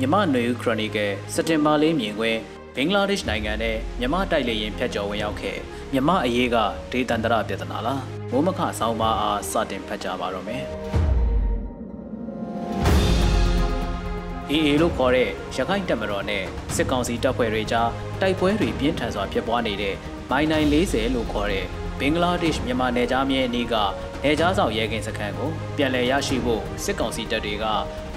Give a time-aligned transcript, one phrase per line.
[0.00, 2.38] မြမနွေဦးခရိုနီကယ်စက်တင်ဘာလေးမြင်ခွင့်
[2.74, 5.56] ဘင်္ဂလားဒေ့ရှ်နိုင်ငံနဲ့မြမတိုက်လေရင်ဖျက်ကျော်ဝင်ရောက်ခဲ့
[5.92, 6.56] မြမအရေးက
[6.92, 10.64] ဒေသန္တရပြဿနာလားမိုးမခဆောင်းပါအားစတင်ဖတ်ကြပါတော့မယ်
[14.50, 16.44] အေအေလို့ခေါ်တဲ့ရခိုင်တပ်မတော်နဲ့
[16.74, 17.90] စစ်ကောင်စီတပ်ဖွဲ့တွေကြား
[18.20, 19.94] တိုက်ပွဲတွေပြင်းထန်စွာဖြစ်ပွားနေတဲ့
[20.30, 21.66] မိုင်နိုင်40လို့ခေါ်တဲ့
[22.00, 23.74] ဘင်္ဂလားဒေ့ရှ်မြန်မာနယ်ခြားမြဲအနီးက
[24.24, 27.64] နေကြားဆောင်ရဲကင်းစခန်းကိုပြန်လည်ရရှိဖို့စစ်ကောင်စီတပ်တွေက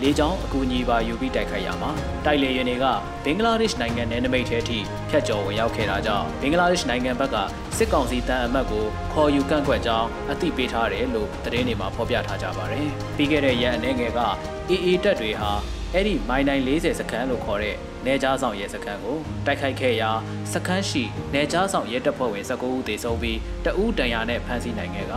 [0.02, 1.92] လေကြောင်းအကူအညီပါယူပြီးတိုက်ခိုက်ရမှာ
[2.26, 2.86] တိုက်လေယာဉ်တွေက
[3.26, 4.78] ဘင်္ဂလားဒေ့ရှ်နိုင်ငံနယ်နိမိတ်ထဲထိ
[5.10, 7.36] ဖျက်ကျော်ဝင်ရောက်ခဲ့တာကြောင့်ဘင်္ဂလားဒေ့ရှ်နိုင်ငံဘက်က
[7.78, 14.20] စစ်ကောင်စီတန်အမတ်ကိုခေါ်ယူကန့်ကွက်ကြောင်းအသိပေးထားတယ်လို့သတင်းတွေမှာဖော်ပြထားကြပါတယ်ပြီးခဲ့တဲ့ရက်အနေငယ်က
[14.70, 15.52] AA တပ်တွေဟာ
[15.94, 20.12] အဲ့ဒီမိုင်နိုင်40စခန်းလို့ခေါ်တဲ့နေကြားဆောင်ရဲစခန်းကိုတိုက်ခိုက်ခဲ့ရာ
[20.54, 25.14] စခန်းရှိနေကြားဆောင်ရဲတပ်ဖွဲ့ဝင်19ဦးသေဆုံးပြီးတအူးတန်ရာနဲ့ဖမ်းဆီးနိုင်ခဲ့က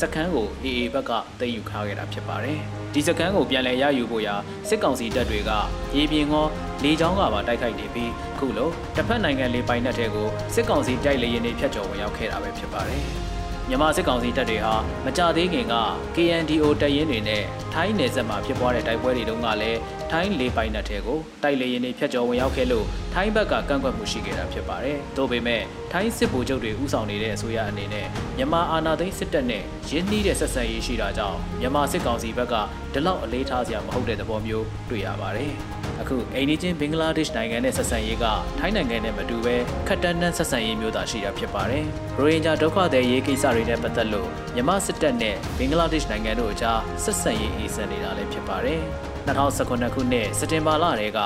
[0.00, 1.10] စခန်းကို AA ဘက်က
[1.40, 2.58] သိမ်းယူခါခဲ့တာဖြစ်ပါတယ်။
[2.94, 4.34] ဒီစခန်းကိုပြန်လည်ရယူဖို့ရာ
[4.68, 5.50] စစ်ကောင်စီတပ်တွေက
[5.96, 6.46] ရေပြင်ကော
[6.84, 13.02] လေကြောင်းကပါတိုက်ခိုက်နေပြီးခုလိုတစ်ဖက်နိုင်ငံလေးပိုင်နက်တွေကိုစစ်ကောင်စီတိုက်လေရင်တွေဖျက်ချော်ဝင်ရောက်ခဲ့တာပဲဖြစ်ပါတယ်။
[13.68, 15.74] မြန်မာစစ်ကောင်စီတပ်တွေဟာမကြသေးခင်က
[16.16, 19.78] KNDO တပ်ရင်းတွေနဲ့ထိုင်းနယ်စပ်မှာဖြစ်ပွားတဲ့တိုက်ပွဲတွေတုန်းကလည်း
[20.12, 25.62] ထိုင်းလေပိုင်နက်တွေကိုတိုက်လေရင်တွေဖျက်ကျော်ဝင်ရောက်ခဲ့လို့ထိုင်းဘက်ကကန့်ကွက်မှုရှိခဲ့တာဖြစ်ပါတယ်။သို့ပေမဲ့
[25.92, 32.54] ထိုင်းစစ်ဗိုလ်ချုပ်တွေဥဆောင်နေတဲ့အစိုးရအနေနဲ့မြန်မာအာဏာသိမ်းစစ်တပ်နဲ့ရင်းနှီးတဲ့ဆက်ဆံရေးရှိတာကြောင့်မြန်မာစစ်ကောင်စီဘက်က
[32.94, 35.52] ဒီလောက်အလေးထားစရာမဟုတ်တဲ့သဘောမျိုးတွေ့ရပါတယ်။
[36.00, 38.24] အခုအိန္ဒိချင်းဘင်္ဂလားဒေ့ရှ်နိုင်ငံနဲ့ဆက်ဆံရေးက
[38.58, 39.56] ထိုင်းနိုင်ငံနဲ့မတူဘဲ
[39.88, 41.84] ခက်တန်းတန်းဆက်ဆံရေးမျိုးသာရှိတာဖြစ်ပါတယ်။
[42.18, 48.84] ရိုဟင်ဂျာဒုက္ခသည်ရေးကိစ္စတွေနဲ့ပတ်သက်လို့မြန်မာစစ်တပ်နဲ့ဘင်္ဂလားဒေ့ရှ်နိုင်ငံတို့အကြားဆက်ဆံရေးအေးစံနေတာလည်းဖြစ်ပါတယ်။
[49.28, 51.20] 2019ခုနှစ်စက်တင်ဘာလတည်းက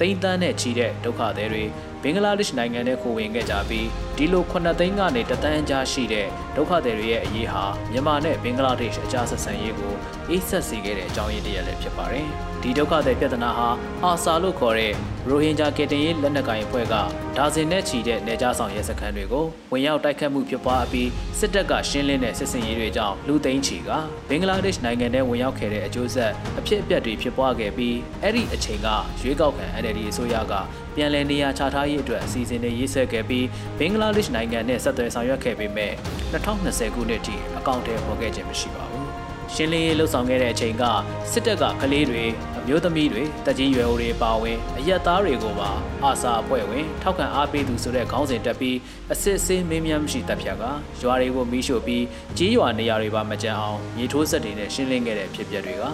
[0.00, 1.64] တိမ့်တန်းနဲ့ချီတဲ့ဒုက္ခသည်တွေ
[2.04, 9.94] ဘင်္ဂလားဒေ့ရှ်နိုင်ငံနဲ့ခိုဝင်ခဲ့ကြပြီးဒီလို9သိန်းကနေတသန်းကြားရှိတဲ့ဒုက္ခသည်တွေရဲ့အရေးဟာမြန်မာနဲ့ဘင်္ဂလားဒေ့ရှ်အကြားဆက်ဆံရေးကို
[10.30, 12.26] အေးဆက်စေခဲ့တဲ့အကြောင်းရင်းတည်းလည်းဖြစ်ပါတယ်။
[12.62, 13.68] ဒီဒုက္ခသည်ပြဿနာဟာ
[14.04, 14.92] အာဆာလို့ခေါ်တဲ့
[15.28, 16.94] ရိုဟင်ဂျာကယ်တင်ရေးလက်နက်ကိုင်အဖွဲ့က
[17.36, 23.90] ဒါဇင်နဲ့ချီတဲ့နေကြားဆောင်ရဲစခန်းတွေကိုဝင်ရောက်တိုက်ခတ်မှုဖြစ်ပွားပြီးစစ်တပ်ကရှင်းလင်းတဲ့စစ်စင်ရေးတွေကြောင့်လူသိန်းချီက
[24.28, 28.88] ဘင်္ဂလားဒေ့ရှ်နိုင်ငံထဲဝင်ရောက်ခဲ့တဲ့အကျိုးဆက်အဖြစ်အပျက်တွေဖြစ်ပွားခဲ့ပြီးအဲ့ဒီအချိန်က
[29.20, 30.54] ရွေးကောက်ခံ NLD အစိုးရက
[30.96, 33.46] ပြန်လည်နေရာချထားရေးအတွက်အစီအစဉ်တွေရေးဆွဲခဲ့ပြီး
[33.78, 35.92] ဘင်္ဂလားဒေ့ရှ်နိုင်ငံနဲ့ဆက်သွယ်ဆောင်ရွက်ခဲ့ပေမဲ့
[36.32, 39.08] 2020ခုနှစ်ထိအကောင့်ထဲပေါ်ခဲ့ခြင်းမရှိပါဘူး
[39.54, 40.84] ရှင်းလင်းရေးလှုပ်ဆောင်ခဲ့တဲ့အချိန်က
[41.32, 42.24] စစ်တပ်ကကလေးတွေ
[42.68, 45.70] မျိုးသမီးတွေတကြီးရွယ်အိုတွေပါဝင်အရက်သားတွေကိုပါ
[46.04, 48.76] အာစာအဖွဲ့ဝင် ထောက်ခံအားပေးသူဆိုတဲ့ခေါင်းစဉ်တက်ပြီး
[49.12, 50.64] အစစ်အဆေးမင်းမြတ်မရှိတပ်ဖြတ်က
[51.02, 52.04] ရွာတွေကိုမီးရှို့ပြီး
[52.38, 55.84] ကြီးရွာနေရာတွေပါမကြမ်းအောင်မြေထိုးဆက်တွေနဲ့ရှင်းလင်းခဲ့တဲ့ဖြစ်ပျက်တွေက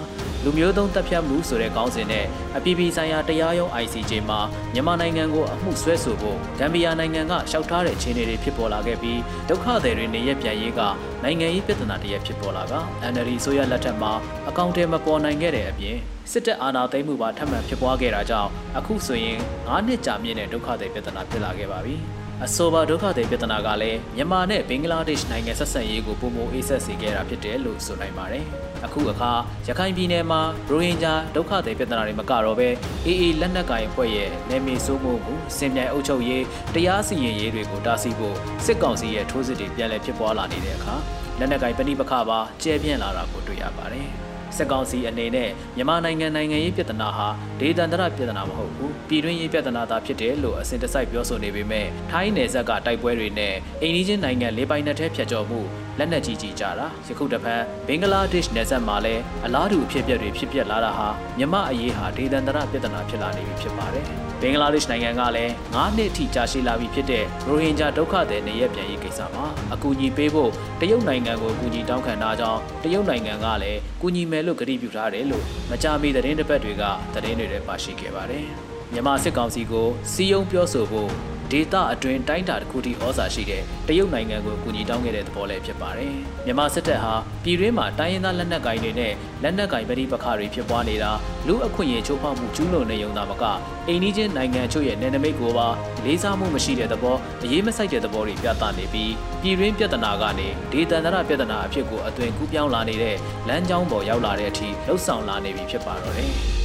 [0.44, 2.26] လူမျိုးသုံးတပ်ဖြတ်မှုဆိုတဲ့ခေါင်းစဉ်နဲ့
[2.56, 4.40] အပြည်ပြည်ဆိုင်ရာတရားရုံး ICJ မှာ
[4.74, 10.80] မြန်မာနိုင်ငံကိုအမှုဆွဲဆိုဖို့ဂမ်ဘီယာနိုင်ငံကရှောက်ထားတဲ့ခြေနေတွေဖြစ်ပေါ်လာခဲ့ပြီးဒုက္ခသည်တွေနေရပြန်ရေးက
[11.22, 12.74] နိုင်ငံရေးပြဿနာတရက်ဖြစ်ပေါ်လာက
[13.12, 14.12] NLD ဆိုရလက်ထက်မှာ
[14.48, 15.98] အကောင့်ထဲမပေါ်နိုင်ခဲ့တဲ့အပြင်
[16.32, 21.96] စစ်တပ်အာဏာသိမ်းမှုပါထပ်မံဖြစ်ပွားခဲ့တာကြောင့်အခုဆိုရင်9နှစ်ကြာမြင့်တဲ့ဒုက္ခသည်ပြဿနာဖြစ်လာခဲ့ပါပြီ။
[22.44, 28.44] အဆိုပါဒုက္ခသည်ပြဿနာကလည်းမြန်မာနဲ့ဘင်္ဂလားဒေ့ရှ်နိုင်ငံဆက်ဆံရေးကိုပုံမအေးဆက်စေခဲ့တာဖြစ်တယ်လို့ဆိုနိုင်ပါတယ်။
[28.86, 29.32] အခုအခါ
[29.68, 32.68] ရခိုင်ပြည်နယ်မှာရိုဟင်ဂျာဒုက္ခသည်ပြဿနာတွေမကတော့ဘဲ
[33.06, 40.94] အေးအေးလက်နက်ကိုင်အဖွဲ့ရဲ့နယ်မြေစိုးမိုးမှုစင်ပြိုင်အုပ်ချုပ်ရေးတရားစီရင်ရေးတွေကိုတားဆီးဖို့စစ်ကောင်စီရဲ့ထိုးစစ်တွေပြန်လည်ဖြစ်ပွားလာနေတဲ့အခါ
[41.38, 44.10] လက်နက်ကိုင်ပဋိပက္ခပါကျဲပြန့်လာတာကိုတွေ့ရပါတယ်။
[44.56, 47.28] စစ်ကောင်စီအနေနဲ့မြန်မာနိုင်ငံနိုင်ငံရေးပြဿနာဟာ
[47.60, 55.60] ဒေသန္တရပြဿနာမဟုတ်ဘူးပြည်တွင်းရေးပြဿနာသာဖြစ်တယ်လို့အစဉ်တစိုက်ပြောဆိုနေပေမဲ့ထိုင်းနယ်စပ်ကတိုက်ပွဲတွေနဲ့အိန္ဒိချင်းနိုင်ငံလေးပိုင်းနဲ့ထဲဖြတ်ကျော်မှု
[55.98, 57.54] လက်နက်ကြီးကြီးကြတာယခုတပံ
[57.86, 76.82] ဘင်္ဂလားဒေ့ရှ်နယ်စပ်မှာလည်းအလားတူအဖြစ်အပျက်တွေဖြစ်ပျက်လာတာဟာမြမအရေးဟာဒေသန္တရပြဿနာဖြစ်လာနေပြီဖြစ်ပါတယ် ဘင်္ဂလားဒေ့ရှ်နိုင်ငံကလည်း9နှစ်အထိကြာရှည်လာပြီဖြစ်တဲ့ရိုဟင်ဂျာဒုက္ခသည်နေရပြန်ရေးကိစ္စမှာအကူအညီပေးဖို့တရုတ်နိုင်ငံကိုအကူအညီတောင်းခံတာကြောင့်တရုတ်နိုင်ငံကလည်းကူညီမယ်လို့ကတိပြုထားတယ်လို့မကြာမီသတင်းတစ်ပတ်တွေက
[77.14, 78.46] သတင်းတွေထဲပါရှိခဲ့ပါတယ်
[78.92, 81.10] မြန်မာစစ်ကောင်စီကိုစီယုံပြောဆိုဖို့
[81.52, 86.14] ဒေတာအတွင်းတိုင်းတာတစ်ခုထိဩဇာရှိတဲ့တရုတ်နိုင်ငံကိုကူညီတောင်းခဲ့တဲ့သဘောလည်းဖြစ်ပါတယ်။
[86.46, 89.12] မြန်မာစစ်တပ်ဟာပြည်တွင်းမှာတိုင်းရင်းသားလက်နက်ကိုင်တွေနဲ့
[89.42, 91.10] လက်နက်ကိုင်ပဋိပက္ခတွေဖြစ်ပွားနေတာ
[91.46, 93.44] လူအခွင့်အရေးချိုးဖောက်မှုကျူးလွန်နေုံသာမက
[93.88, 95.68] အိန္ဒိချင်းနိုင်ငံချို့ရဲ့နယ်နိမိတ်ကိုပါ
[96.04, 99.12] လေးစားမှုမရှိတဲ့သဘောအရေးမဆိုင်တဲ့သဘောတွေပြသနေပြီး
[99.42, 103.16] ပြည်တွင်းပြဿနာကနေဒေသန္တရပြဿနာအဖြစ်ကိုအသွင်ကူးပြောင်းလာနေတဲ့
[103.48, 106.32] လမ်းကြောင်းပေါ်ရောက်လာတဲ့အထိလှုပ်ဆောင်လာနေပြီဖြစ်ပါတော့တယ်။